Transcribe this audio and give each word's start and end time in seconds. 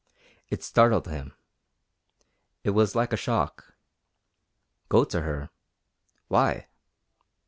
It 0.49 0.63
startled 0.63 1.07
him. 1.07 1.35
It 2.63 2.71
was 2.71 2.95
like 2.95 3.13
a 3.13 3.17
shock. 3.17 3.75
Go 4.89 5.03
to 5.03 5.21
her? 5.21 5.51
Why? 6.27 6.69